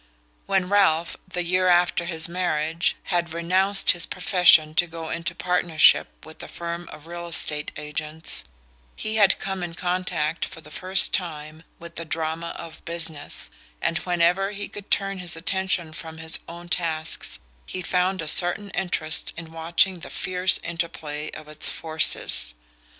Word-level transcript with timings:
When 0.47 0.67
Ralph, 0.67 1.15
the 1.27 1.43
year 1.43 1.67
after 1.67 2.05
his 2.05 2.27
marriage, 2.27 2.95
had 3.13 3.33
renounced 3.33 3.91
his 3.91 4.07
profession 4.07 4.73
to 4.73 4.87
go 4.87 5.11
into 5.11 5.35
partnership 5.35 6.07
with 6.25 6.41
a 6.41 6.47
firm 6.47 6.89
of 6.91 7.05
real 7.05 7.27
estate 7.27 7.71
agents, 7.77 8.45
he 8.95 9.17
had 9.17 9.37
come 9.37 9.61
in 9.61 9.75
contact 9.75 10.43
for 10.43 10.59
the 10.59 10.71
first 10.71 11.13
time 11.13 11.61
with 11.77 11.97
the 11.97 12.03
drama 12.03 12.55
of 12.57 12.83
"business," 12.83 13.51
and 13.79 13.99
whenever 13.99 14.49
he 14.49 14.67
could 14.67 14.89
turn 14.89 15.19
his 15.19 15.35
attention 15.35 15.93
from 15.93 16.17
his 16.17 16.39
own 16.49 16.67
tasks 16.67 17.37
he 17.67 17.83
found 17.83 18.23
a 18.23 18.27
certain 18.27 18.71
interest 18.71 19.33
in 19.37 19.51
watching 19.53 19.99
the 19.99 20.09
fierce 20.09 20.59
interplay 20.63 21.29
of 21.33 21.47
its 21.47 21.69
forces. 21.69 22.55